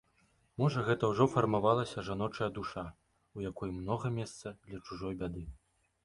Можа 0.61 0.83
гэта 0.85 1.03
ўжо 1.11 1.25
фармавалася 1.33 2.03
жаночая 2.07 2.49
душа, 2.55 2.85
у 3.39 3.43
якой 3.49 3.73
многа 3.81 4.11
месца 4.15 4.55
для 4.71 4.79
чужой 4.89 5.13
бяды. 5.21 5.45